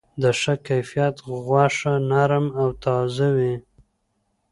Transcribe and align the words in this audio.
د 0.21 0.23
ښه 0.39 0.53
کیفیت 0.67 1.15
غوښه 1.45 1.93
نرم 2.09 2.45
او 2.61 2.67
تازه 2.83 3.27
وي. 3.37 3.55